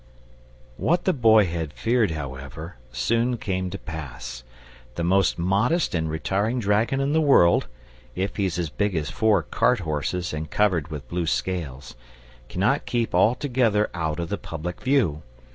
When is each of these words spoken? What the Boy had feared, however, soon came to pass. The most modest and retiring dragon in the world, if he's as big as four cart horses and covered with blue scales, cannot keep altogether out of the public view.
What 0.77 1.05
the 1.05 1.13
Boy 1.13 1.45
had 1.45 1.73
feared, 1.73 2.09
however, 2.09 2.77
soon 2.91 3.37
came 3.37 3.69
to 3.69 3.77
pass. 3.77 4.41
The 4.95 5.03
most 5.03 5.37
modest 5.37 5.93
and 5.93 6.09
retiring 6.09 6.57
dragon 6.59 6.99
in 6.99 7.13
the 7.13 7.21
world, 7.21 7.67
if 8.15 8.37
he's 8.37 8.57
as 8.57 8.71
big 8.71 8.95
as 8.95 9.11
four 9.11 9.43
cart 9.43 9.81
horses 9.81 10.33
and 10.33 10.49
covered 10.49 10.87
with 10.87 11.07
blue 11.07 11.27
scales, 11.27 11.95
cannot 12.49 12.87
keep 12.87 13.13
altogether 13.13 13.91
out 13.93 14.19
of 14.19 14.29
the 14.29 14.39
public 14.39 14.81
view. 14.81 15.21